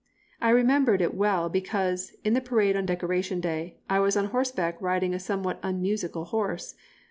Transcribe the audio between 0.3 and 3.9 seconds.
I remembered it well because, in the parade on Decoration Day,